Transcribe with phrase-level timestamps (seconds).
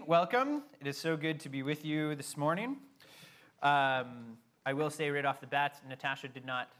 [0.00, 0.62] Welcome.
[0.80, 2.78] It is so good to be with you this morning.
[3.62, 6.70] Um, I will say right off the bat, Natasha did not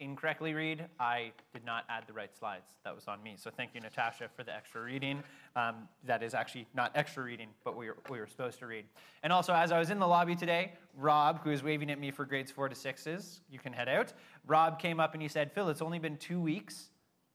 [0.00, 0.84] incorrectly read.
[1.00, 2.74] I did not add the right slides.
[2.84, 3.36] That was on me.
[3.38, 5.22] So thank you, Natasha, for the extra reading.
[5.56, 8.84] Um, that is actually not extra reading, but we were, we were supposed to read.
[9.22, 12.10] And also, as I was in the lobby today, Rob, who is waving at me
[12.10, 14.12] for grades four to sixes, you can head out.
[14.46, 16.90] Rob came up and he said, Phill, it's only been two weeks.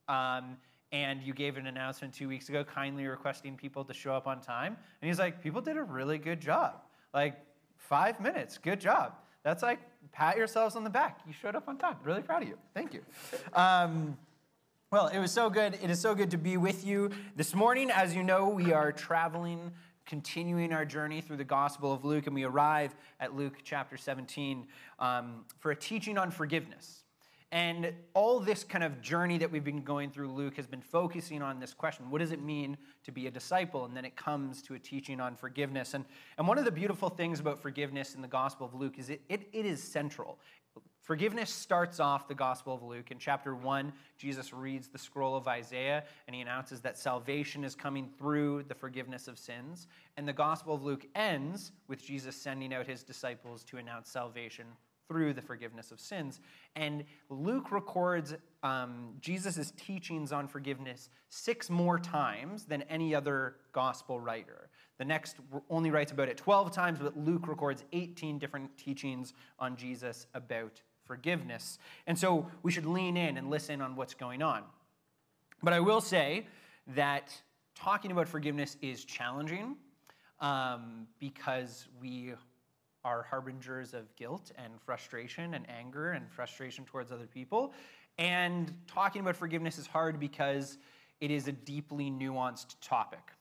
[0.08, 0.58] Um,
[0.92, 4.40] and you gave an announcement two weeks ago kindly requesting people to show up on
[4.40, 4.78] time.
[5.02, 6.82] And he's like, people did a really good job.
[7.14, 7.38] Like,
[7.78, 9.14] five minutes, good job.
[9.44, 9.80] That's like,
[10.12, 11.20] pat yourselves on the back.
[11.26, 11.98] You showed up on time.
[12.04, 12.58] Really proud of you.
[12.74, 13.02] Thank you.
[13.54, 14.18] Um,
[14.92, 15.78] well, it was so good.
[15.82, 17.92] It is so good to be with you this morning.
[17.92, 19.72] As you know, we are traveling,
[20.06, 24.66] continuing our journey through the Gospel of Luke, and we arrive at Luke chapter 17
[25.00, 27.04] um, for a teaching on forgiveness.
[27.52, 31.42] And all this kind of journey that we've been going through, Luke, has been focusing
[31.42, 33.86] on this question what does it mean to be a disciple?
[33.86, 35.94] And then it comes to a teaching on forgiveness.
[35.94, 36.04] And,
[36.38, 39.22] and one of the beautiful things about forgiveness in the Gospel of Luke is it,
[39.30, 40.40] it, it is central.
[41.04, 43.12] Forgiveness starts off the Gospel of Luke.
[43.12, 47.76] In chapter 1, Jesus reads the scroll of Isaiah and he announces that salvation is
[47.76, 49.88] coming through the forgiveness of sins.
[50.18, 54.66] And the Gospel of Luke ends with Jesus sending out his disciples to announce salvation
[55.08, 56.40] through the forgiveness of sins.
[56.76, 64.20] And Luke records um, Jesus' teachings on forgiveness six more times than any other gospel
[64.20, 64.70] writer.
[64.98, 65.38] The next
[65.70, 70.82] only writes about it 12 times, but Luke records 18 different teachings on Jesus about
[71.06, 71.80] forgiveness.
[72.08, 74.64] And so we should lean in and listen on what's going on.
[75.64, 76.48] But I will say
[76.96, 77.32] that
[77.76, 79.76] talking about forgiveness is challenging
[80.40, 82.34] um, because we
[83.08, 87.74] are harbingers of guilt and frustration and anger and frustration towards other people.
[88.18, 90.78] And talking about forgiveness is hard because
[91.22, 93.32] it is a deeply nuanced topic.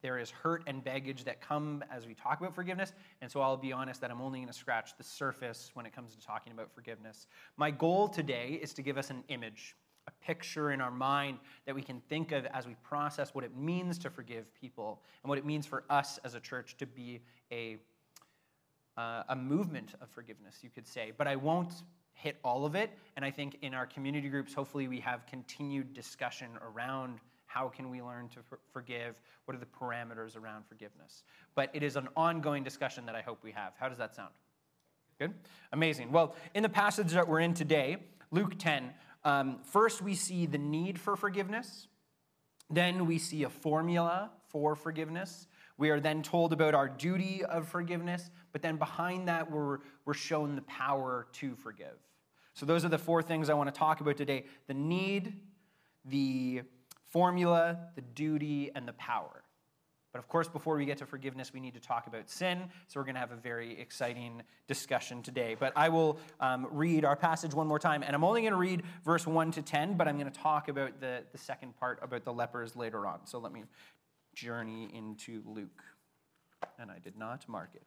[0.00, 2.94] There is hurt and baggage that come as we talk about forgiveness.
[3.20, 5.94] And so I'll be honest that I'm only going to scratch the surface when it
[5.94, 7.26] comes to talking about forgiveness.
[7.58, 9.76] My goal today is to give us an image,
[10.08, 11.36] a picture in our mind
[11.66, 15.28] that we can think of as we process what it means to forgive people and
[15.28, 17.20] what it means for us as a church to be
[17.52, 17.76] a
[18.96, 21.12] uh, a movement of forgiveness, you could say.
[21.16, 21.72] But I won't
[22.14, 22.90] hit all of it.
[23.16, 27.90] And I think in our community groups, hopefully, we have continued discussion around how can
[27.90, 29.14] we learn to for- forgive?
[29.44, 31.24] What are the parameters around forgiveness?
[31.54, 33.74] But it is an ongoing discussion that I hope we have.
[33.78, 34.30] How does that sound?
[35.18, 35.34] Good?
[35.72, 36.12] Amazing.
[36.12, 37.98] Well, in the passage that we're in today,
[38.30, 41.88] Luke 10, um, first we see the need for forgiveness.
[42.70, 45.46] Then we see a formula for forgiveness.
[45.78, 50.14] We are then told about our duty of forgiveness, but then behind that, we're, we're
[50.14, 51.96] shown the power to forgive.
[52.54, 55.40] So, those are the four things I want to talk about today the need,
[56.04, 56.62] the
[57.06, 59.42] formula, the duty, and the power.
[60.12, 62.64] But of course, before we get to forgiveness, we need to talk about sin.
[62.86, 65.56] So we're going to have a very exciting discussion today.
[65.58, 68.02] But I will um, read our passage one more time.
[68.02, 70.68] And I'm only going to read verse 1 to 10, but I'm going to talk
[70.68, 73.26] about the, the second part about the lepers later on.
[73.26, 73.64] So let me
[74.34, 75.82] journey into Luke.
[76.78, 77.84] And I did not mark it.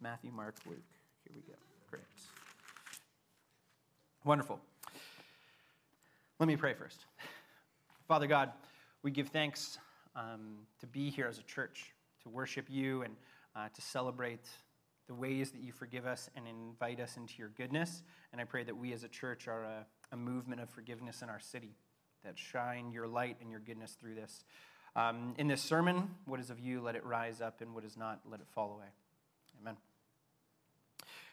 [0.00, 0.78] Matthew, Mark, Luke.
[1.24, 1.58] Here we go.
[1.90, 2.02] Great.
[4.24, 4.60] Wonderful.
[6.38, 7.06] Let me pray first.
[8.06, 8.52] Father God,
[9.02, 9.78] we give thanks
[10.14, 11.92] um, to be here as a church,
[12.22, 13.14] to worship you, and
[13.54, 14.48] uh, to celebrate
[15.06, 18.02] the ways that you forgive us and invite us into your goodness.
[18.32, 21.28] And I pray that we as a church are a, a movement of forgiveness in
[21.28, 21.76] our city,
[22.24, 24.44] that shine your light and your goodness through this.
[24.96, 27.98] Um, in this sermon, what is of you, let it rise up, and what is
[27.98, 28.86] not, let it fall away.
[29.60, 29.76] Amen.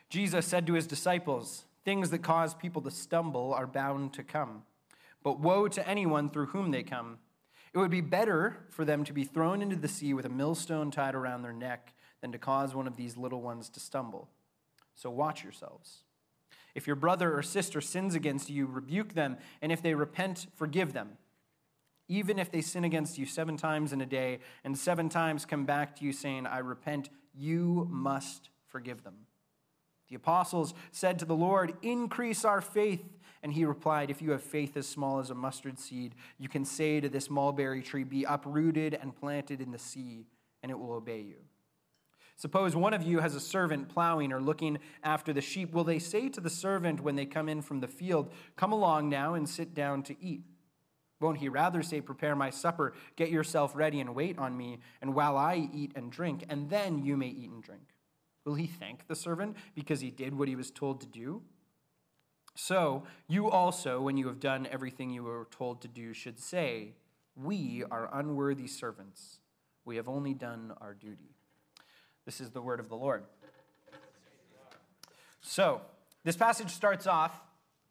[0.09, 4.63] Jesus said to his disciples, Things that cause people to stumble are bound to come,
[5.23, 7.19] but woe to anyone through whom they come.
[7.73, 10.91] It would be better for them to be thrown into the sea with a millstone
[10.91, 14.29] tied around their neck than to cause one of these little ones to stumble.
[14.93, 16.03] So watch yourselves.
[16.75, 20.91] If your brother or sister sins against you, rebuke them, and if they repent, forgive
[20.91, 21.17] them.
[22.13, 25.65] Even if they sin against you seven times in a day and seven times come
[25.65, 29.25] back to you saying, I repent, you must forgive them.
[30.09, 33.01] The apostles said to the Lord, Increase our faith.
[33.41, 36.65] And he replied, If you have faith as small as a mustard seed, you can
[36.65, 40.27] say to this mulberry tree, Be uprooted and planted in the sea,
[40.61, 41.37] and it will obey you.
[42.35, 45.73] Suppose one of you has a servant plowing or looking after the sheep.
[45.73, 49.09] Will they say to the servant when they come in from the field, Come along
[49.09, 50.43] now and sit down to eat?
[51.23, 55.15] Won't he rather say, Prepare my supper, get yourself ready, and wait on me, and
[55.15, 57.81] while I eat and drink, and then you may eat and drink?
[58.43, 61.41] Will he thank the servant because he did what he was told to do?
[62.55, 66.91] So, you also, when you have done everything you were told to do, should say,
[67.35, 69.39] We are unworthy servants.
[69.85, 71.35] We have only done our duty.
[72.25, 73.23] This is the word of the Lord.
[75.39, 75.81] So,
[76.25, 77.31] this passage starts off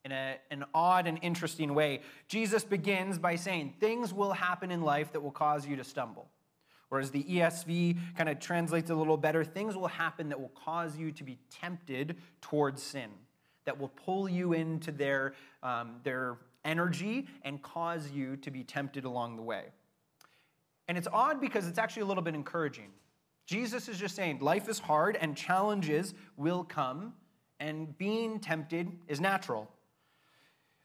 [0.04, 2.00] in a, an odd and interesting way.
[2.28, 6.28] Jesus begins by saying, Things will happen in life that will cause you to stumble.
[6.88, 10.94] Whereas the ESV kind of translates a little better, things will happen that will cause
[10.98, 13.08] you to be tempted towards sin,
[13.64, 15.32] that will pull you into their,
[15.62, 19.64] um, their energy and cause you to be tempted along the way.
[20.86, 22.90] And it's odd because it's actually a little bit encouraging.
[23.46, 27.14] Jesus is just saying life is hard and challenges will come,
[27.58, 29.66] and being tempted is natural.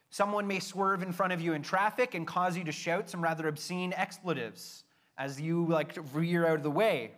[0.09, 3.21] Someone may swerve in front of you in traffic and cause you to shout some
[3.21, 4.83] rather obscene expletives
[5.18, 7.12] as you like veer out of the way.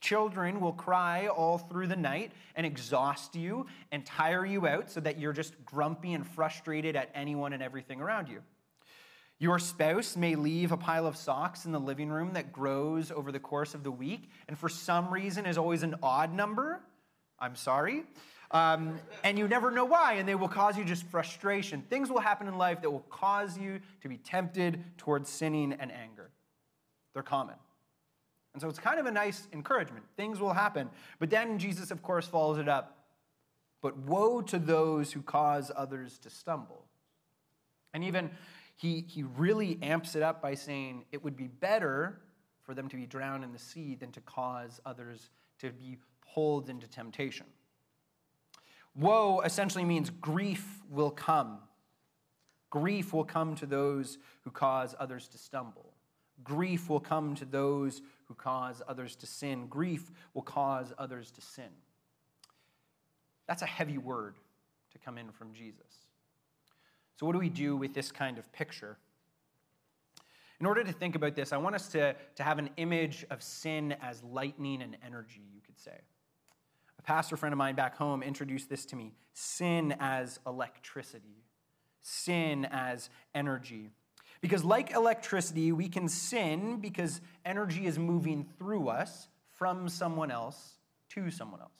[0.00, 5.00] Children will cry all through the night and exhaust you and tire you out so
[5.00, 8.42] that you're just grumpy and frustrated at anyone and everything around you.
[9.38, 13.32] Your spouse may leave a pile of socks in the living room that grows over
[13.32, 16.80] the course of the week and for some reason is always an odd number.
[17.38, 18.04] I'm sorry.
[18.50, 21.82] Um, and you never know why, and they will cause you just frustration.
[21.88, 25.90] Things will happen in life that will cause you to be tempted towards sinning and
[25.90, 26.30] anger.
[27.14, 27.56] They're common.
[28.52, 30.04] And so it's kind of a nice encouragement.
[30.16, 30.88] Things will happen.
[31.18, 32.98] But then Jesus, of course, follows it up.
[33.82, 36.84] But woe to those who cause others to stumble.
[37.92, 38.30] And even
[38.76, 42.20] he, he really amps it up by saying it would be better
[42.62, 45.30] for them to be drowned in the sea than to cause others
[45.60, 45.98] to be
[46.34, 47.46] pulled into temptation.
[48.94, 51.58] Woe essentially means grief will come.
[52.70, 55.92] Grief will come to those who cause others to stumble.
[56.42, 59.66] Grief will come to those who cause others to sin.
[59.68, 61.70] Grief will cause others to sin.
[63.46, 64.36] That's a heavy word
[64.92, 66.06] to come in from Jesus.
[67.16, 68.96] So, what do we do with this kind of picture?
[70.60, 73.42] In order to think about this, I want us to, to have an image of
[73.42, 75.98] sin as lightning and energy, you could say.
[77.04, 81.44] Pastor friend of mine back home introduced this to me sin as electricity,
[82.02, 83.90] sin as energy.
[84.40, 90.74] Because, like electricity, we can sin because energy is moving through us from someone else
[91.10, 91.72] to someone else.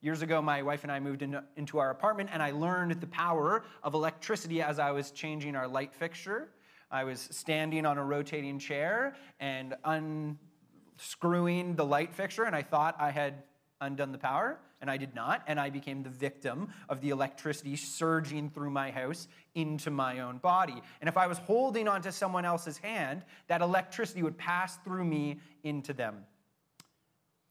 [0.00, 3.64] Years ago, my wife and I moved into our apartment, and I learned the power
[3.82, 6.50] of electricity as I was changing our light fixture.
[6.90, 12.96] I was standing on a rotating chair and unscrewing the light fixture, and I thought
[12.98, 13.44] I had
[13.80, 17.76] undone the power, and I did not, and I became the victim of the electricity
[17.76, 20.80] surging through my house into my own body.
[21.00, 25.40] And if I was holding onto someone else's hand, that electricity would pass through me
[25.62, 26.24] into them.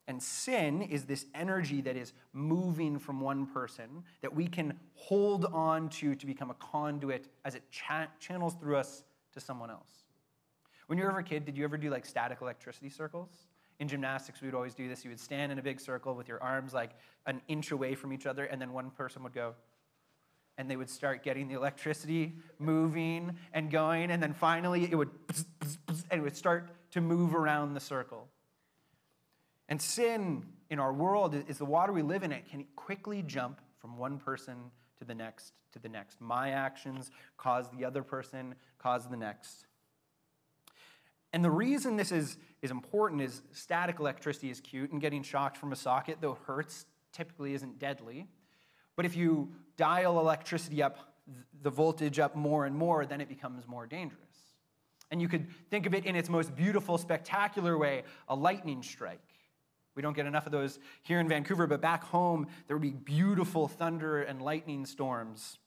[0.08, 5.46] And sin is this energy that is moving from one person that we can hold
[5.46, 10.04] on to to become a conduit as it cha- channels through us to someone else.
[10.88, 13.30] When you were a kid, did you ever do like static electricity circles?
[13.84, 15.04] In gymnastics, we would always do this.
[15.04, 16.92] You would stand in a big circle with your arms like
[17.26, 19.54] an inch away from each other, and then one person would go,
[20.58, 25.10] and they would start getting the electricity moving and going, and then finally it would,
[26.10, 28.30] and it would start to move around the circle.
[29.68, 32.32] And sin in our world is the water we live in.
[32.32, 34.56] It can quickly jump from one person
[35.00, 36.22] to the next to the next.
[36.22, 39.66] My actions cause the other person, cause the next.
[41.34, 45.58] And the reason this is, is important is static electricity is cute, and getting shocked
[45.58, 48.28] from a socket, though hurts, typically isn't deadly.
[48.96, 51.16] But if you dial electricity up,
[51.64, 54.20] the voltage up more and more, then it becomes more dangerous.
[55.10, 59.20] And you could think of it in its most beautiful, spectacular way a lightning strike.
[59.96, 62.92] We don't get enough of those here in Vancouver, but back home, there would be
[62.92, 65.60] beautiful thunder and lightning storms.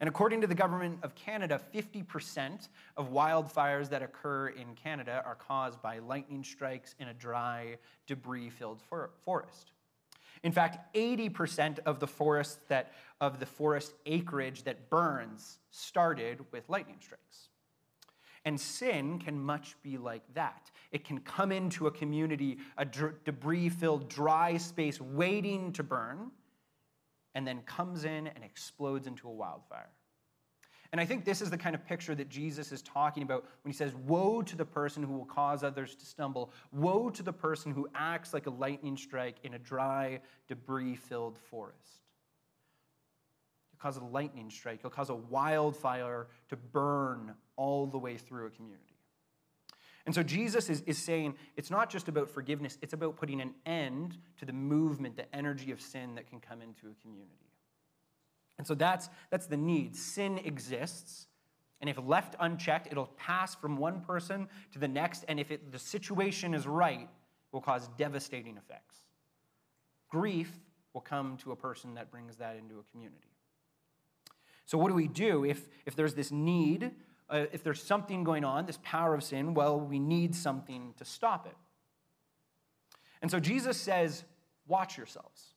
[0.00, 5.34] And according to the government of Canada, 50% of wildfires that occur in Canada are
[5.34, 9.72] caused by lightning strikes in a dry, debris filled for- forest.
[10.44, 16.68] In fact, 80% of the forest that of the forest acreage that burns started with
[16.68, 17.48] lightning strikes.
[18.44, 20.70] And sin can much be like that.
[20.92, 26.30] It can come into a community, a debris filled dry space waiting to burn,
[27.34, 29.90] and then comes in and explodes into a wildfire.
[30.90, 33.70] And I think this is the kind of picture that Jesus is talking about when
[33.70, 36.50] he says, Woe to the person who will cause others to stumble.
[36.72, 41.36] Woe to the person who acts like a lightning strike in a dry, debris filled
[41.36, 42.06] forest.
[43.70, 48.46] You'll cause a lightning strike, you'll cause a wildfire to burn all the way through
[48.46, 48.87] a community.
[50.08, 53.52] And so Jesus is, is saying it's not just about forgiveness, it's about putting an
[53.66, 57.52] end to the movement, the energy of sin that can come into a community.
[58.56, 59.94] And so that's, that's the need.
[59.94, 61.26] Sin exists.
[61.82, 65.72] And if left unchecked, it'll pass from one person to the next, and if it,
[65.72, 67.08] the situation is right, it
[67.52, 68.96] will cause devastating effects.
[70.08, 70.50] Grief
[70.94, 73.28] will come to a person that brings that into a community.
[74.64, 76.92] So, what do we do if, if there's this need,
[77.30, 79.54] uh, if there's something going on, this power of sin?
[79.54, 81.56] Well, we need something to stop it.
[83.22, 84.24] And so Jesus says,
[84.66, 85.54] Watch yourselves.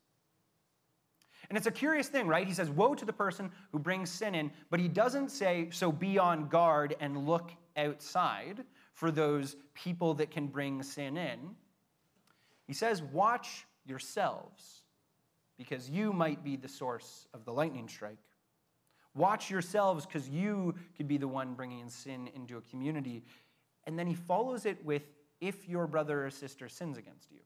[1.49, 2.47] And it's a curious thing, right?
[2.47, 5.91] He says, Woe to the person who brings sin in, but he doesn't say, So
[5.91, 8.63] be on guard and look outside
[8.93, 11.39] for those people that can bring sin in.
[12.67, 14.83] He says, Watch yourselves,
[15.57, 18.17] because you might be the source of the lightning strike.
[19.13, 23.23] Watch yourselves, because you could be the one bringing sin into a community.
[23.85, 25.03] And then he follows it with,
[25.39, 27.39] If your brother or sister sins against you.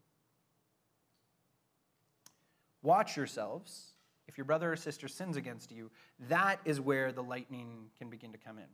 [2.84, 3.94] Watch yourselves.
[4.28, 5.92] If your brother or sister sins against you,
[6.30, 8.66] that is where the lightning can begin to come in.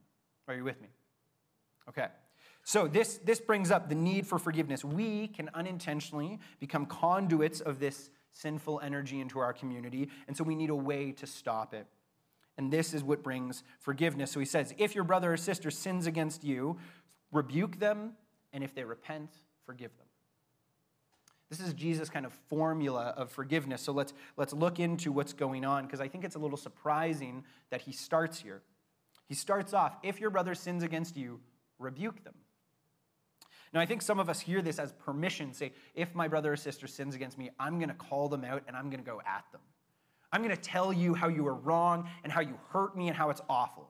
[0.48, 0.90] Are you with me?
[1.88, 2.08] Okay.
[2.64, 4.84] So this, this brings up the need for forgiveness.
[4.84, 10.56] We can unintentionally become conduits of this sinful energy into our community, and so we
[10.56, 11.88] need a way to stop it.
[12.62, 14.30] And this is what brings forgiveness.
[14.30, 16.78] So he says, if your brother or sister sins against you,
[17.32, 18.12] rebuke them,
[18.54, 19.32] and if they repent,
[19.66, 20.06] forgive them.
[21.50, 23.82] This is Jesus' kind of formula of forgiveness.
[23.82, 27.46] So let's, let's look into what's going on because I think it's a little surprising
[27.72, 28.62] that he starts here.
[29.28, 31.40] He starts off if your brother sins against you,
[31.80, 32.36] rebuke them.
[33.74, 36.58] Now, I think some of us hear this as permission say, if my brother or
[36.58, 39.20] sister sins against me, I'm going to call them out and I'm going to go
[39.26, 39.62] at them.
[40.32, 43.18] I'm going to tell you how you are wrong and how you hurt me and
[43.18, 43.90] how it's awful.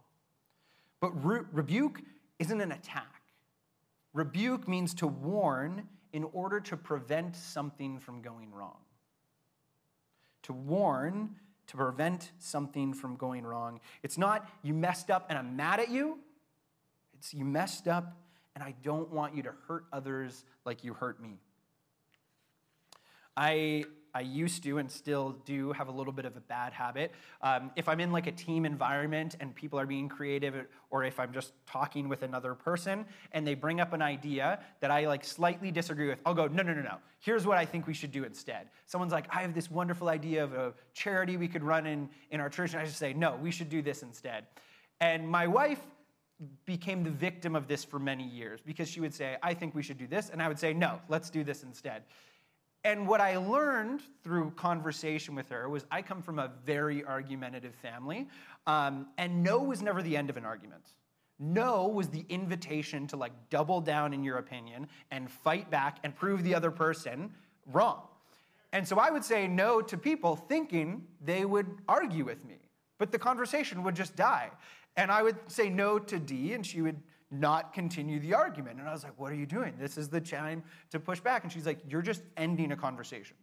[1.00, 2.02] But re- rebuke
[2.40, 3.22] isn't an attack.
[4.14, 8.78] Rebuke means to warn in order to prevent something from going wrong.
[10.44, 11.36] To warn,
[11.68, 13.80] to prevent something from going wrong.
[14.04, 16.20] It's not you messed up and I'm mad at you.
[17.14, 18.18] It's you messed up
[18.56, 21.40] and I don't want you to hurt others like you hurt me.
[23.38, 27.12] I I used to and still do have a little bit of a bad habit.
[27.42, 30.56] Um, if I'm in like a team environment and people are being creative,
[30.90, 34.92] or if I'm just talking with another person and they bring up an idea that
[34.92, 36.98] I like slightly disagree with, I'll go, no, no, no, no.
[37.20, 38.70] Here's what I think we should do instead.
[38.86, 42.42] Someone's like, I have this wonderful idea of a charity we could run in, in
[42.42, 42.74] our church.
[42.74, 44.46] And I just say, no, we should do this instead.
[45.00, 45.80] And my wife
[46.66, 49.84] became the victim of this for many years because she would say, I think we
[49.84, 50.30] should do this.
[50.30, 52.04] And I would say, no, let's do this instead.
[52.84, 57.76] And what I learned through conversation with her was I come from a very argumentative
[57.76, 58.28] family,
[58.66, 60.84] um, and no was never the end of an argument.
[61.38, 66.16] No was the invitation to like double down in your opinion and fight back and
[66.16, 67.32] prove the other person
[67.72, 68.02] wrong.
[68.74, 72.58] And so I would say no to people thinking they would argue with me,
[72.98, 74.50] but the conversation would just die.
[74.98, 78.80] And I would say no to Dee, and she would not continue the argument.
[78.80, 79.74] And I was like, What are you doing?
[79.80, 81.44] This is the time to push back.
[81.44, 83.36] And she's like, You're just ending a conversation.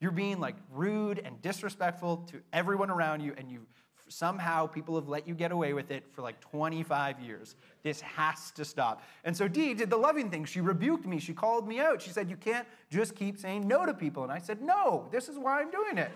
[0.00, 3.66] You're being like rude and disrespectful to everyone around you, and you
[4.08, 7.56] somehow people have let you get away with it for like 25 years.
[7.82, 9.02] This has to stop.
[9.24, 10.44] And so Dee did the loving thing.
[10.44, 11.18] She rebuked me.
[11.18, 12.00] She called me out.
[12.02, 14.22] She said, You can't just keep saying no to people.
[14.22, 16.10] And I said, No, this is why I'm doing it.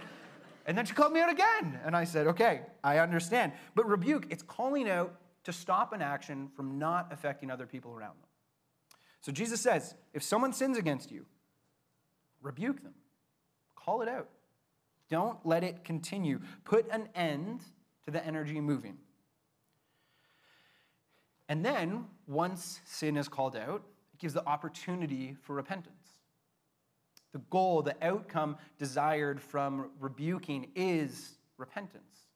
[0.66, 1.78] And then she called me out again.
[1.84, 3.52] And I said, Okay, I understand.
[3.74, 5.14] But rebuke, it's calling out
[5.44, 8.28] to stop an action from not affecting other people around them.
[9.20, 11.26] So Jesus says if someone sins against you,
[12.40, 12.94] rebuke them,
[13.76, 14.28] call it out.
[15.08, 16.40] Don't let it continue.
[16.64, 17.60] Put an end
[18.04, 18.96] to the energy moving.
[21.48, 23.82] And then, once sin is called out,
[24.14, 26.20] it gives the opportunity for repentance.
[27.32, 32.28] The goal, the outcome desired from rebuking is repentance.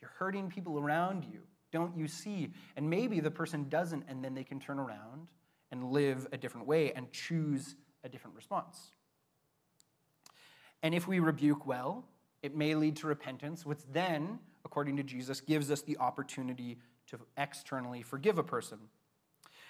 [0.00, 1.40] You're hurting people around you
[1.74, 2.52] don't you see?
[2.76, 5.26] And maybe the person doesn't, and then they can turn around
[5.72, 8.92] and live a different way and choose a different response.
[10.84, 12.04] And if we rebuke well,
[12.44, 16.78] it may lead to repentance, which then, according to Jesus, gives us the opportunity
[17.08, 18.78] to externally forgive a person.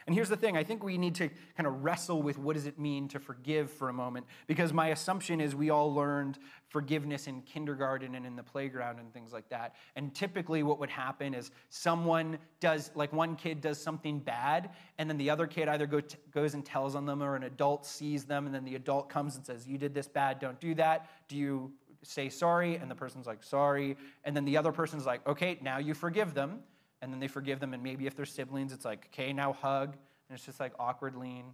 [0.06, 2.66] And here's the thing I think we need to kind of wrestle with what does
[2.66, 7.26] it mean to forgive for a moment, because my assumption is we all learned forgiveness
[7.26, 9.76] in kindergarten and in the playground and things like that.
[9.96, 15.08] And typically, what would happen is someone does, like one kid does something bad, and
[15.08, 17.86] then the other kid either go t- goes and tells on them, or an adult
[17.86, 20.74] sees them, and then the adult comes and says, You did this bad, don't do
[20.74, 21.08] that.
[21.28, 22.76] Do you say sorry?
[22.76, 23.96] And the person's like, Sorry.
[24.24, 26.60] And then the other person's like, Okay, now you forgive them
[27.04, 27.74] and then they forgive them.
[27.74, 29.92] And maybe if they're siblings, it's like, okay, now hug.
[30.28, 31.44] And it's just like awkward lean.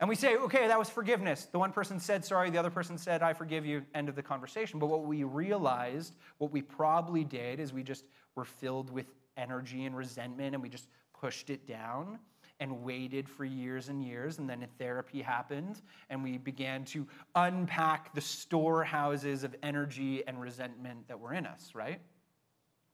[0.00, 1.46] And we say, okay, that was forgiveness.
[1.50, 4.22] The one person said sorry, the other person said, I forgive you, end of the
[4.22, 4.78] conversation.
[4.78, 9.84] But what we realized, what we probably did, is we just were filled with energy
[9.84, 10.88] and resentment and we just
[11.18, 12.18] pushed it down
[12.58, 14.38] and waited for years and years.
[14.38, 20.40] And then a therapy happened, and we began to unpack the storehouses of energy and
[20.40, 22.00] resentment that were in us, right?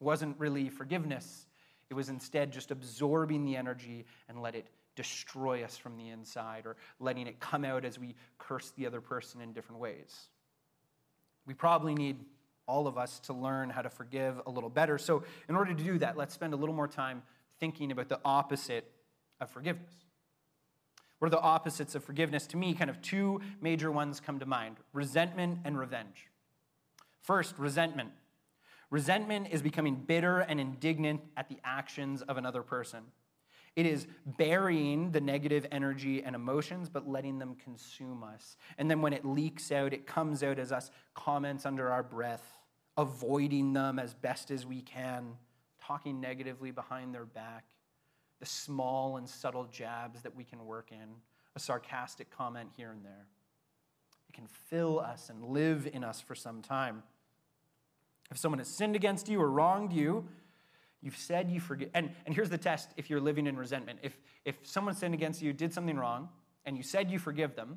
[0.03, 1.47] Wasn't really forgiveness,
[1.89, 4.67] it was instead just absorbing the energy and let it
[4.97, 9.01] destroy us from the inside or letting it come out as we curse the other
[9.01, 10.29] person in different ways.
[11.47, 12.17] We probably need
[12.67, 14.99] all of us to learn how to forgive a little better.
[14.99, 17.23] So, in order to do that, let's spend a little more time
[17.61, 18.91] thinking about the opposite
[19.41, 19.93] of forgiveness.
[21.19, 22.47] What are the opposites of forgiveness?
[22.49, 26.29] To me, kind of two major ones come to mind resentment and revenge.
[27.21, 28.11] First, resentment.
[28.93, 33.01] Resentment is becoming bitter and indignant at the actions of another person.
[33.75, 38.59] It is burying the negative energy and emotions, but letting them consume us.
[38.77, 42.47] And then when it leaks out, it comes out as us comments under our breath,
[42.99, 45.37] avoiding them as best as we can,
[45.81, 47.65] talking negatively behind their back
[48.41, 51.15] the small and subtle jabs that we can work in,
[51.55, 53.29] a sarcastic comment here and there.
[54.29, 57.05] It can fill us and live in us for some time.
[58.33, 60.27] If someone has sinned against you or wronged you,
[61.03, 61.91] you've said you forgive.
[61.93, 63.99] And, and here's the test if you're living in resentment.
[64.03, 66.31] If, if someone sinned against you, did something wrong,
[66.65, 67.77] and you said you forgive them,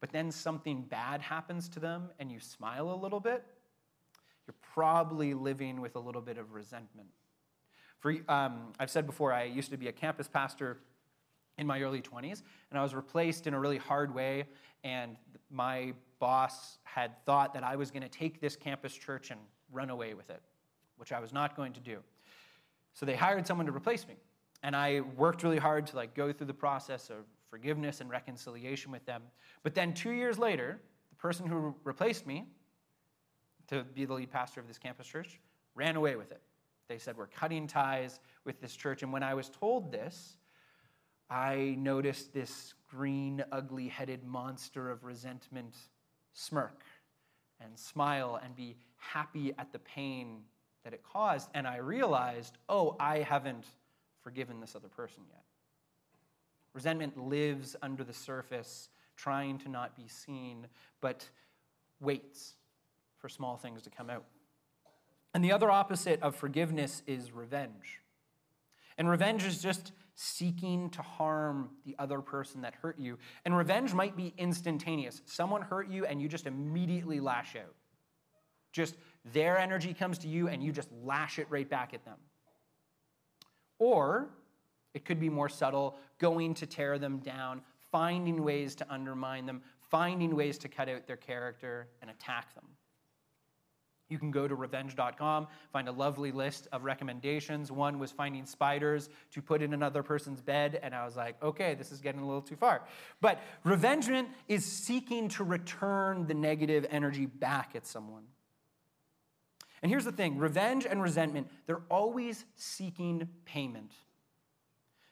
[0.00, 3.44] but then something bad happens to them and you smile a little bit,
[4.46, 7.08] you're probably living with a little bit of resentment.
[7.98, 10.78] For, um, I've said before, I used to be a campus pastor
[11.58, 14.44] in my early 20s, and I was replaced in a really hard way.
[14.82, 15.16] And
[15.50, 19.40] my boss had thought that I was going to take this campus church and
[19.72, 20.40] run away with it,
[20.96, 21.98] which I was not going to do.
[22.94, 24.14] So they hired someone to replace me.
[24.62, 28.92] And I worked really hard to like go through the process of forgiveness and reconciliation
[28.92, 29.22] with them.
[29.62, 32.46] But then 2 years later, the person who replaced me
[33.68, 35.40] to be the lead pastor of this campus church
[35.74, 36.42] ran away with it.
[36.88, 39.02] They said, We're cutting ties with this church.
[39.02, 40.36] And when I was told this,
[41.30, 45.76] I noticed this green, ugly headed monster of resentment
[46.32, 46.82] smirk
[47.62, 50.42] and smile and be happy at the pain
[50.84, 51.48] that it caused.
[51.54, 53.64] And I realized, oh, I haven't
[54.22, 55.42] forgiven this other person yet.
[56.72, 60.66] Resentment lives under the surface, trying to not be seen,
[61.00, 61.28] but
[62.00, 62.54] waits
[63.18, 64.24] for small things to come out.
[65.34, 68.00] And the other opposite of forgiveness is revenge.
[68.98, 73.16] And revenge is just seeking to harm the other person that hurt you.
[73.46, 75.22] And revenge might be instantaneous.
[75.24, 77.74] Someone hurt you and you just immediately lash out.
[78.70, 78.96] Just
[79.32, 82.18] their energy comes to you and you just lash it right back at them.
[83.78, 84.28] Or
[84.92, 89.62] it could be more subtle, going to tear them down, finding ways to undermine them,
[89.90, 92.66] finding ways to cut out their character and attack them.
[94.10, 97.70] You can go to revenge.com, find a lovely list of recommendations.
[97.70, 101.74] One was finding spiders to put in another person's bed, and I was like, okay,
[101.74, 102.82] this is getting a little too far.
[103.20, 108.24] But revengement is seeking to return the negative energy back at someone.
[109.82, 113.92] And here's the thing revenge and resentment, they're always seeking payment.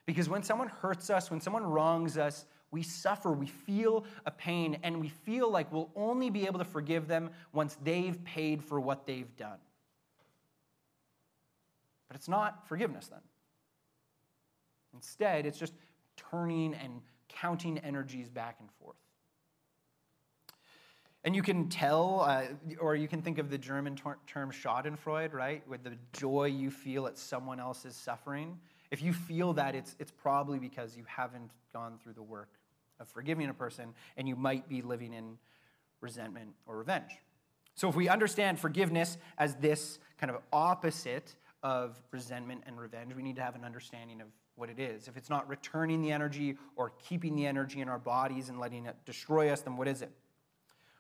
[0.07, 4.79] Because when someone hurts us, when someone wrongs us, we suffer, we feel a pain,
[4.83, 8.79] and we feel like we'll only be able to forgive them once they've paid for
[8.79, 9.59] what they've done.
[12.09, 13.21] But it's not forgiveness then.
[14.95, 15.75] Instead, it's just
[16.31, 18.97] turning and counting energies back and forth.
[21.25, 22.45] And you can tell, uh,
[22.81, 25.67] or you can think of the German ter- term Schadenfreude, right?
[25.69, 28.59] With the joy you feel at someone else's suffering.
[28.91, 32.58] If you feel that, it's, it's probably because you haven't gone through the work
[33.01, 35.39] of forgiving a person, and you might be living in
[36.01, 37.13] resentment or revenge.
[37.75, 43.23] So, if we understand forgiveness as this kind of opposite of resentment and revenge, we
[43.23, 45.07] need to have an understanding of what it is.
[45.07, 48.87] If it's not returning the energy or keeping the energy in our bodies and letting
[48.87, 50.11] it destroy us, then what is it?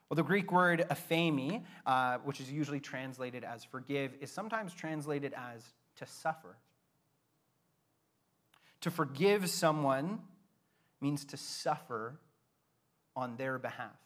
[0.08, 5.34] Well, the Greek word aphiemi, uh, which is usually translated as forgive, is sometimes translated
[5.36, 5.62] as
[5.96, 6.56] to suffer.
[8.82, 10.20] To forgive someone
[11.00, 12.18] means to suffer
[13.14, 13.98] on their behalf.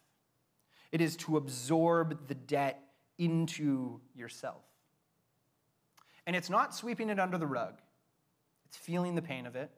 [0.91, 2.81] It is to absorb the debt
[3.17, 4.63] into yourself.
[6.25, 7.81] And it's not sweeping it under the rug,
[8.65, 9.71] it's feeling the pain of it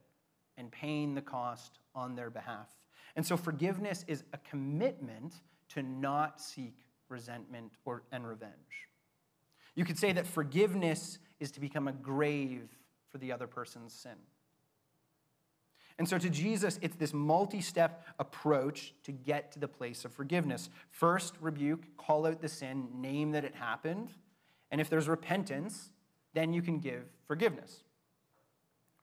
[0.58, 2.70] and paying the cost on their behalf.
[3.16, 5.36] And so forgiveness is a commitment
[5.70, 6.76] to not seek
[7.10, 8.54] resentment or, and revenge.
[9.76, 12.70] You could say that forgiveness is to become a grave
[13.12, 14.16] for the other person's sin.
[15.98, 20.12] And so to Jesus, it's this multi step approach to get to the place of
[20.12, 20.70] forgiveness.
[20.90, 24.14] First, rebuke, call out the sin, name that it happened.
[24.72, 25.92] And if there's repentance,
[26.34, 27.84] then you can give forgiveness.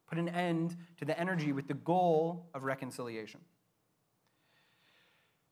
[0.06, 3.40] Put an end to the energy with the goal of reconciliation.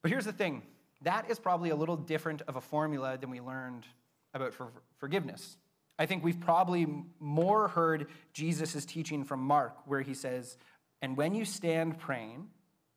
[0.02, 0.62] But here's the thing
[1.02, 3.86] that is probably a little different of a formula than we learned
[4.34, 5.56] about for forgiveness.
[5.98, 6.86] I think we've probably
[7.18, 10.56] more heard Jesus' teaching from Mark, where he says,
[11.02, 12.48] And when you stand praying,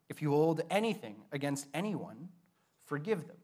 [0.10, 2.30] if you hold anything against anyone,
[2.86, 3.38] forgive them,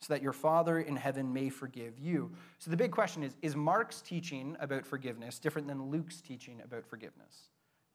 [0.00, 2.32] so that your Father in heaven may forgive you.
[2.58, 6.86] So the big question is Is Mark's teaching about forgiveness different than Luke's teaching about
[6.86, 7.50] forgiveness?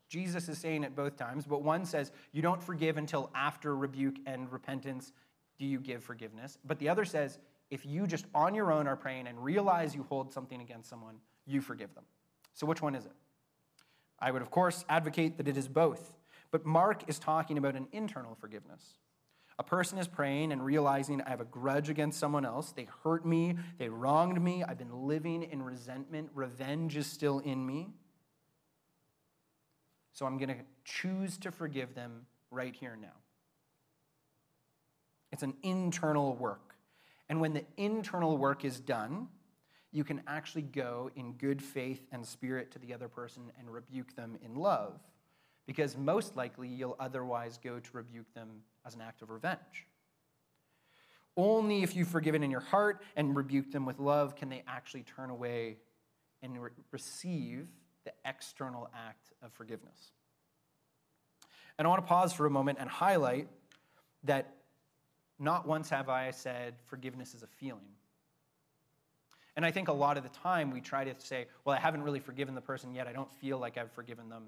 [0.09, 4.17] Jesus is saying it both times, but one says, You don't forgive until after rebuke
[4.27, 5.11] and repentance
[5.57, 6.57] do you give forgiveness.
[6.63, 7.39] But the other says,
[7.71, 11.15] If you just on your own are praying and realize you hold something against someone,
[11.45, 12.03] you forgive them.
[12.53, 13.11] So which one is it?
[14.23, 16.13] I would, of course, advocate that it is both.
[16.49, 18.95] But Mark is talking about an internal forgiveness.
[19.59, 22.71] A person is praying and realizing I have a grudge against someone else.
[22.71, 23.57] They hurt me.
[23.77, 24.63] They wronged me.
[24.63, 26.29] I've been living in resentment.
[26.33, 27.89] Revenge is still in me.
[30.13, 33.17] So I'm going to choose to forgive them right here and now.
[35.33, 36.75] It's an internal work.
[37.27, 39.27] And when the internal work is done,
[39.93, 44.15] you can actually go in good faith and spirit to the other person and rebuke
[44.15, 44.99] them in love
[45.67, 48.49] because most likely you'll otherwise go to rebuke them
[48.85, 49.85] as an act of revenge.
[51.37, 55.03] Only if you've forgiven in your heart and rebuked them with love can they actually
[55.03, 55.77] turn away
[56.41, 57.67] and re- receive
[58.03, 60.11] the external act of forgiveness.
[61.77, 63.47] And I want to pause for a moment and highlight
[64.23, 64.55] that
[65.39, 67.81] not once have I said forgiveness is a feeling.
[69.55, 72.03] And I think a lot of the time we try to say, well, I haven't
[72.03, 73.07] really forgiven the person yet.
[73.07, 74.45] I don't feel like I've forgiven them.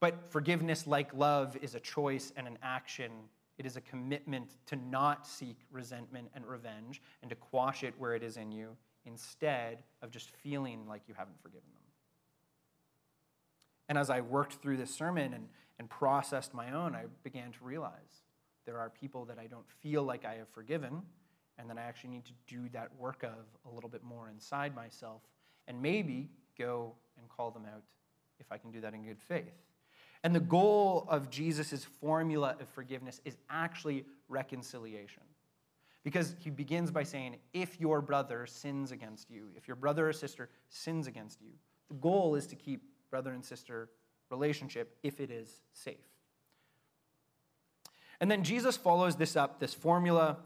[0.00, 3.10] But forgiveness, like love, is a choice and an action.
[3.58, 8.14] It is a commitment to not seek resentment and revenge and to quash it where
[8.14, 11.82] it is in you instead of just feeling like you haven't forgiven them.
[13.88, 15.48] And as I worked through this sermon and,
[15.78, 18.22] and processed my own, I began to realize
[18.64, 21.02] there are people that I don't feel like I have forgiven,
[21.58, 24.74] and then I actually need to do that work of a little bit more inside
[24.74, 25.22] myself,
[25.68, 27.82] and maybe go and call them out
[28.40, 29.54] if I can do that in good faith.
[30.22, 35.22] And the goal of Jesus' formula of forgiveness is actually reconciliation.
[36.02, 40.12] Because he begins by saying, if your brother sins against you, if your brother or
[40.12, 41.50] sister sins against you,
[41.88, 43.88] the goal is to keep brother and sister
[44.30, 45.96] relationship if it is safe.
[48.20, 50.38] And then Jesus follows this up, this formula,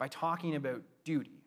[0.00, 1.44] by talking about duty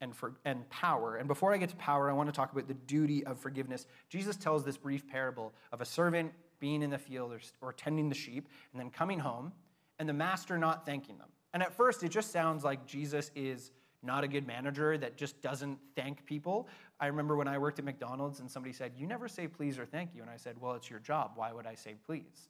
[0.00, 1.16] and, for, and power.
[1.16, 3.86] And before I get to power, I want to talk about the duty of forgiveness.
[4.08, 8.08] Jesus tells this brief parable of a servant being in the field or, or tending
[8.08, 9.52] the sheep, and then coming home,
[9.98, 11.28] and the master not thanking them.
[11.52, 15.40] And at first, it just sounds like Jesus is not a good manager that just
[15.42, 16.68] doesn't thank people.
[17.00, 19.86] I remember when I worked at McDonald's and somebody said, You never say please or
[19.86, 20.22] thank you.
[20.22, 21.32] And I said, Well, it's your job.
[21.34, 22.48] Why would I say please?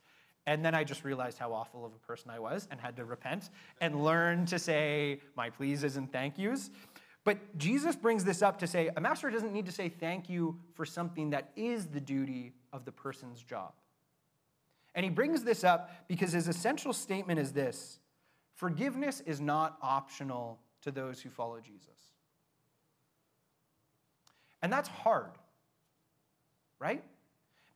[0.49, 3.05] And then I just realized how awful of a person I was and had to
[3.05, 3.51] repent
[3.83, 6.71] and learn to say my pleases and thank yous.
[7.23, 10.59] But Jesus brings this up to say a master doesn't need to say thank you
[10.73, 13.75] for something that is the duty of the person's job.
[14.95, 17.99] And he brings this up because his essential statement is this
[18.55, 22.15] forgiveness is not optional to those who follow Jesus.
[24.63, 25.33] And that's hard,
[26.79, 27.05] right?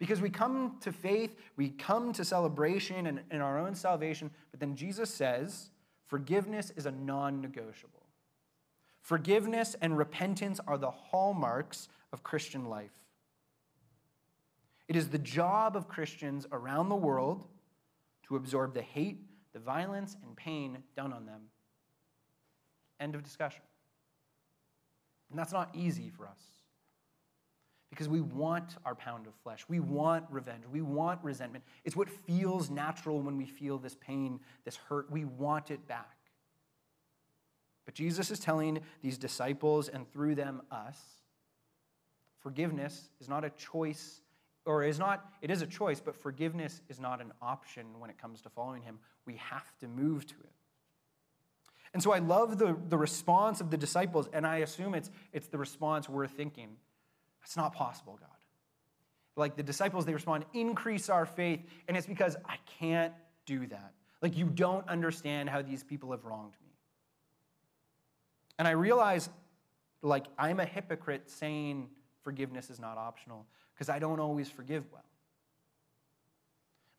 [0.03, 4.59] Because we come to faith, we come to celebration and, and our own salvation, but
[4.59, 5.71] then Jesus says
[6.09, 8.03] forgiveness is a non negotiable.
[9.01, 12.91] Forgiveness and repentance are the hallmarks of Christian life.
[14.89, 17.47] It is the job of Christians around the world
[18.27, 19.21] to absorb the hate,
[19.53, 21.43] the violence, and pain done on them.
[22.99, 23.63] End of discussion.
[25.31, 26.41] And that's not easy for us
[27.93, 29.67] because we want our pound of flesh.
[29.69, 30.65] We want revenge.
[30.73, 31.63] We want resentment.
[31.85, 35.11] It's what feels natural when we feel this pain, this hurt.
[35.11, 36.17] We want it back.
[37.85, 40.99] But Jesus is telling these disciples and through them us
[42.41, 44.23] forgiveness is not a choice
[44.65, 48.17] or is not it is a choice but forgiveness is not an option when it
[48.17, 50.53] comes to following him we have to move to it
[51.95, 55.47] and so i love the, the response of the disciples and i assume it's, it's
[55.47, 56.71] the response we're thinking
[57.43, 58.29] that's not possible, God.
[59.37, 61.61] Like the disciples, they respond, increase our faith.
[61.89, 63.13] And it's because I can't
[63.47, 63.93] do that.
[64.21, 66.73] Like you don't understand how these people have wronged me.
[68.59, 69.29] And I realize,
[70.03, 71.89] like, I'm a hypocrite saying
[72.23, 75.03] forgiveness is not optional because I don't always forgive well.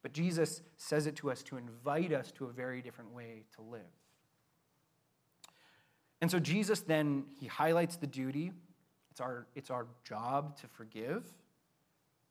[0.01, 3.62] But Jesus says it to us to invite us to a very different way to
[3.62, 3.82] live.
[6.19, 8.51] And so Jesus then, he highlights the duty
[9.13, 11.23] it's our, it's our job to forgive.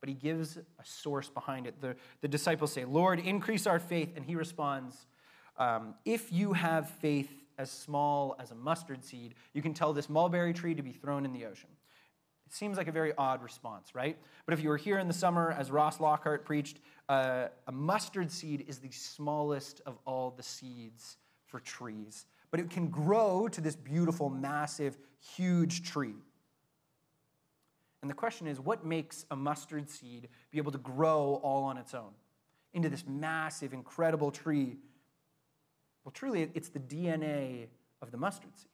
[0.01, 1.81] but he gives a source behind it.
[1.81, 4.15] The, the disciples say, Lord, increase our faith.
[4.17, 5.07] And he responds,
[5.59, 10.09] um, If you have faith as small as a mustard seed, you can tell this
[10.09, 11.69] mulberry tree to be thrown in the ocean.
[12.49, 14.19] It seems like a very odd response, right?
[14.45, 18.33] But if you were here in the summer, as Ross Lockhart preached, uh, a mustard
[18.33, 21.17] seed is the smallest of all the seeds
[21.47, 22.27] for trees.
[22.51, 24.99] But it can grow to this beautiful, massive,
[25.37, 26.17] huge tree.
[28.03, 31.79] And the question is what makes a mustard seed be able to grow all on
[31.79, 32.11] its own
[32.75, 34.77] into this massive, incredible tree?
[36.05, 37.69] Well, truly, it's the DNA
[38.03, 38.69] of the mustard seed.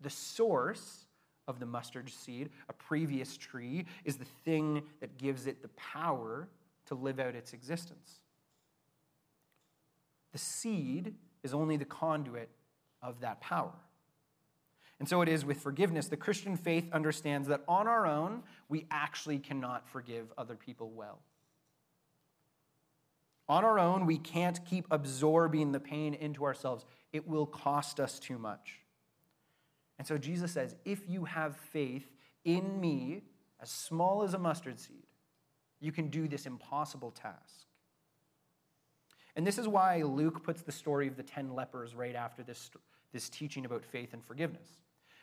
[0.00, 1.04] The source
[1.46, 6.48] of the mustard seed, a previous tree, is the thing that gives it the power
[6.86, 8.20] to live out its existence.
[10.32, 12.48] The seed is only the conduit
[13.02, 13.74] of that power.
[14.98, 16.08] And so it is with forgiveness.
[16.08, 21.20] The Christian faith understands that on our own, we actually cannot forgive other people well.
[23.48, 28.18] On our own, we can't keep absorbing the pain into ourselves, it will cost us
[28.18, 28.80] too much.
[29.98, 32.10] And so Jesus says, if you have faith
[32.44, 33.22] in me,
[33.60, 35.06] as small as a mustard seed,
[35.80, 37.66] you can do this impossible task.
[39.34, 42.70] And this is why Luke puts the story of the 10 lepers right after this,
[43.12, 44.68] this teaching about faith and forgiveness.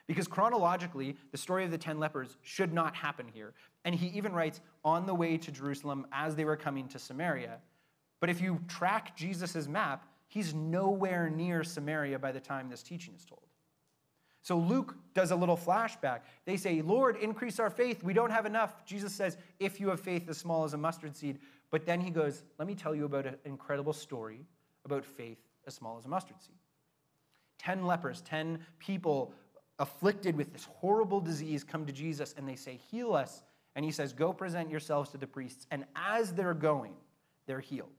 [0.08, 3.54] Because chronologically, the story of the 10 lepers should not happen here.
[3.86, 7.58] And he even writes on the way to Jerusalem as they were coming to Samaria.
[8.20, 13.16] But if you track Jesus' map, he's nowhere near Samaria by the time this teaching
[13.16, 13.42] is told.
[14.42, 16.20] So Luke does a little flashback.
[16.46, 18.04] They say, Lord, increase our faith.
[18.04, 18.86] We don't have enough.
[18.86, 21.40] Jesus says, if you have faith as small as a mustard seed.
[21.72, 24.46] But then he goes, let me tell you about an incredible story
[24.86, 26.56] about faith as small as a mustard seed.
[27.58, 29.34] Ten lepers, ten people
[29.80, 33.44] afflicted with this horrible disease come to Jesus and they say, Heal us.
[33.76, 35.68] And he says, Go present yourselves to the priests.
[35.72, 36.94] And as they're going,
[37.46, 37.90] they're healed.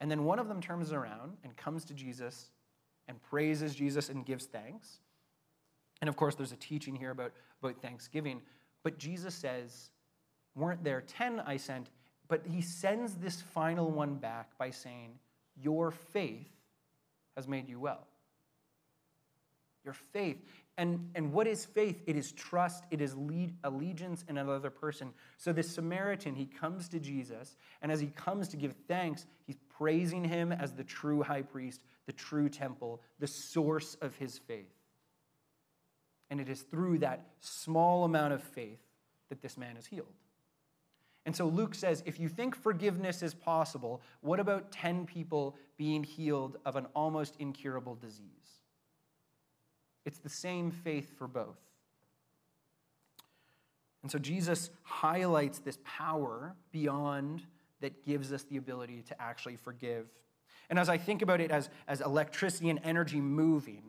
[0.00, 2.50] And then one of them turns around and comes to Jesus
[3.08, 5.00] and praises Jesus and gives thanks.
[6.00, 7.32] And of course, there's a teaching here about,
[7.62, 8.42] about thanksgiving.
[8.82, 9.90] But Jesus says,
[10.54, 11.88] Weren't there 10 I sent?
[12.28, 15.18] But he sends this final one back by saying,
[15.60, 16.48] Your faith
[17.36, 18.06] has made you well
[19.84, 20.38] your faith.
[20.78, 22.02] And, and what is faith?
[22.06, 25.12] It is trust, it is lead, allegiance in another person.
[25.36, 29.58] So this Samaritan, he comes to Jesus, and as he comes to give thanks, he's
[29.76, 34.72] praising him as the true high priest, the true temple, the source of his faith.
[36.30, 38.80] And it is through that small amount of faith
[39.28, 40.14] that this man is healed.
[41.24, 46.02] And so Luke says if you think forgiveness is possible, what about 10 people being
[46.02, 48.61] healed of an almost incurable disease?
[50.04, 51.58] It's the same faith for both.
[54.02, 57.42] And so Jesus highlights this power beyond
[57.80, 60.06] that gives us the ability to actually forgive.
[60.70, 63.82] And as I think about it as, as electricity and energy moving,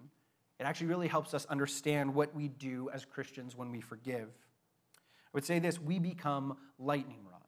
[0.60, 4.28] it actually really helps us understand what we do as Christians when we forgive.
[4.28, 7.43] I would say this we become lightning rods.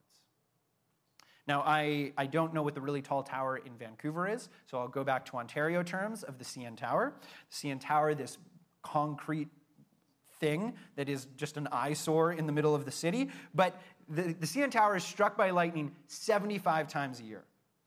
[1.47, 4.87] Now, I, I don't know what the really tall tower in Vancouver is, so I'll
[4.87, 7.13] go back to Ontario terms of the CN Tower.
[7.51, 8.39] The CN Tower, this
[8.85, 9.49] concrete
[10.39, 13.29] thing that is just an eyesore in the middle of the city.
[13.53, 17.43] But the, the CN Tower is struck by lightning 75 times a year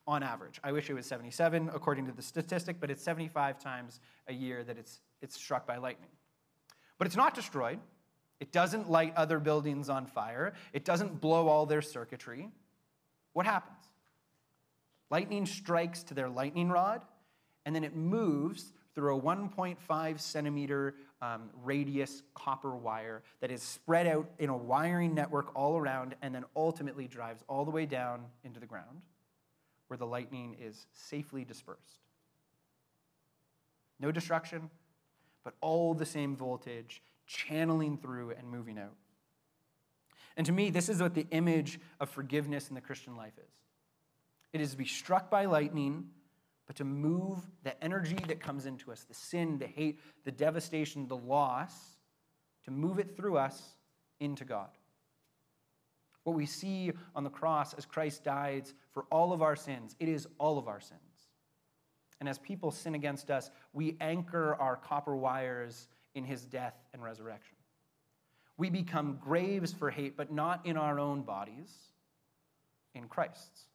[0.07, 0.59] on average.
[0.65, 4.65] I wish it was 77 according to the statistic, but it's 75 times a year
[4.65, 6.11] that it's, it's struck by lightning.
[6.99, 7.79] But it's not destroyed.
[8.41, 10.55] It doesn't light other buildings on fire.
[10.73, 12.49] It doesn't blow all their circuitry.
[13.35, 13.77] What happens?
[15.11, 17.05] Lightning strikes to their lightning rod,
[17.65, 24.09] and then it moves through a 1.5 centimeter um, radius copper wire that is spread
[24.09, 28.25] out in a wiring network all around and then ultimately drives all the way down
[28.43, 29.03] into the ground
[29.87, 32.01] where the lightning is safely dispersed.
[34.01, 34.69] No destruction,
[35.45, 38.97] but all the same voltage channeling through and moving out.
[40.37, 43.55] And to me, this is what the image of forgiveness in the Christian life is
[44.53, 46.09] it is to be struck by lightning
[46.69, 51.09] but to move the energy that comes into us the sin, the hate, the devastation,
[51.09, 51.73] the loss
[52.65, 53.61] to move it through us
[54.21, 54.69] into God.
[56.25, 60.09] What we see on the cross as Christ dies for all of our sins, it
[60.09, 61.01] is all of our sins.
[62.21, 67.03] And as people sin against us, we anchor our copper wires in his death and
[67.03, 67.57] resurrection.
[68.59, 71.73] We become graves for hate, but not in our own bodies,
[72.95, 73.69] in Christ's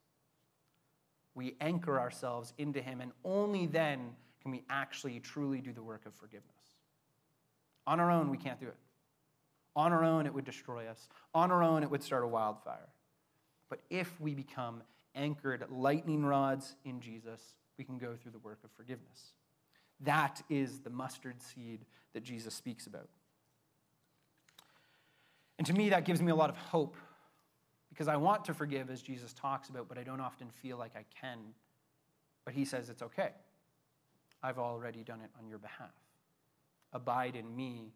[1.35, 6.05] we anchor ourselves into Him, and only then can we actually truly do the work
[6.05, 6.49] of forgiveness.
[7.87, 8.75] On our own, we can't do it.
[9.75, 11.07] On our own, it would destroy us.
[11.33, 12.89] On our own, it would start a wildfire.
[13.69, 14.83] But if we become
[15.15, 19.33] anchored lightning rods in Jesus, we can go through the work of forgiveness.
[20.01, 23.09] That is the mustard seed that Jesus speaks about.
[25.57, 26.97] And to me, that gives me a lot of hope
[27.93, 30.93] because I want to forgive as Jesus talks about, but I don't often feel like
[30.95, 31.37] I can.
[32.43, 33.29] But he says it's okay.
[34.41, 35.93] I've already done it on your behalf.
[36.91, 37.93] Abide in me,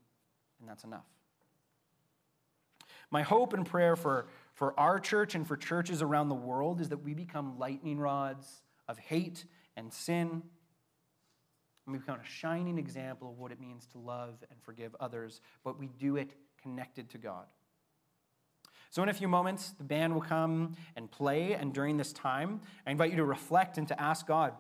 [0.60, 1.08] and that's enough.
[3.10, 6.90] My hope and prayer for, for our church and for churches around the world is
[6.90, 10.44] that we become lightning rods of hate and sin.
[11.86, 15.42] And we become a shining example of what it means to love and forgive others,
[15.64, 17.46] but we do it connected to God.
[18.90, 21.54] So, in a few moments, the band will come and play.
[21.54, 24.54] And during this time, I invite you to reflect and to ask God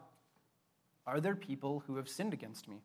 [1.05, 2.81] Are there people who have sinned against me?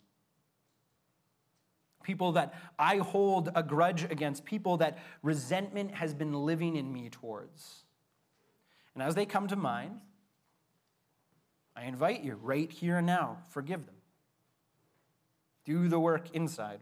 [2.03, 7.09] People that I hold a grudge against, people that resentment has been living in me
[7.09, 7.85] towards.
[8.95, 10.01] And as they come to mind,
[11.75, 13.95] I invite you right here and now, forgive them.
[15.65, 16.81] Do the work inside.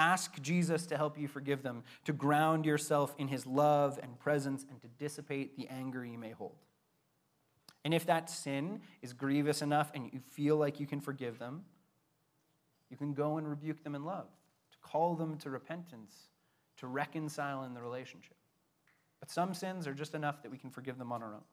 [0.00, 4.64] Ask Jesus to help you forgive them, to ground yourself in his love and presence,
[4.70, 6.56] and to dissipate the anger you may hold.
[7.84, 11.64] And if that sin is grievous enough and you feel like you can forgive them,
[12.88, 14.26] you can go and rebuke them in love,
[14.72, 16.14] to call them to repentance,
[16.78, 18.36] to reconcile in the relationship.
[19.20, 21.44] But some sins are just enough that we can forgive them on our own.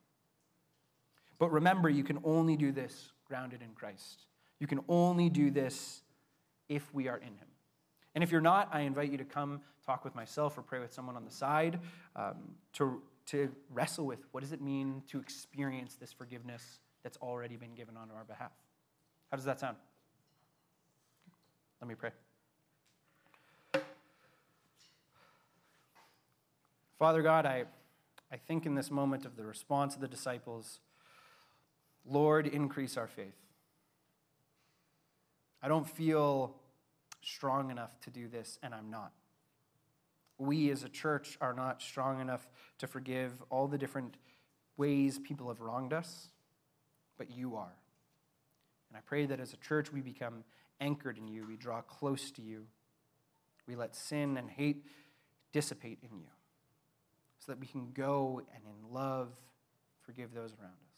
[1.37, 4.21] But remember, you can only do this grounded in Christ.
[4.57, 6.01] You can only do this
[6.69, 7.47] if we are in Him.
[8.15, 10.91] And if you're not, I invite you to come talk with myself or pray with
[10.91, 11.79] someone on the side
[12.15, 12.35] um,
[12.73, 17.73] to, to wrestle with what does it mean to experience this forgiveness that's already been
[17.73, 18.51] given on our behalf.
[19.31, 19.77] How does that sound?
[21.79, 22.11] Let me pray.
[26.97, 27.65] Father God, I,
[28.31, 30.79] I think in this moment of the response of the disciples,
[32.09, 33.35] Lord, increase our faith.
[35.61, 36.55] I don't feel
[37.21, 39.11] strong enough to do this, and I'm not.
[40.37, 44.17] We as a church are not strong enough to forgive all the different
[44.77, 46.29] ways people have wronged us,
[47.17, 47.75] but you are.
[48.89, 50.43] And I pray that as a church we become
[50.79, 52.65] anchored in you, we draw close to you,
[53.67, 54.85] we let sin and hate
[55.51, 56.29] dissipate in you,
[57.39, 59.29] so that we can go and in love
[60.01, 60.97] forgive those around us.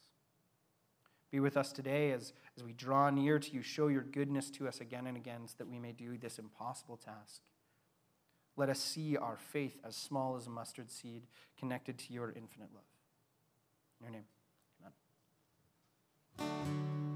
[1.32, 3.62] Be with us today as, as we draw near to you.
[3.62, 6.98] Show your goodness to us again and again so that we may do this impossible
[6.98, 7.42] task.
[8.58, 11.24] Let us see our faith as small as a mustard seed
[11.58, 12.84] connected to your infinite love.
[14.00, 14.26] In your name,
[16.40, 17.09] amen.